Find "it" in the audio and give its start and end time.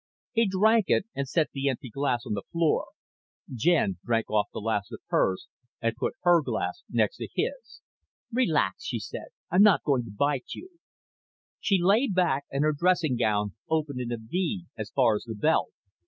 0.87-1.05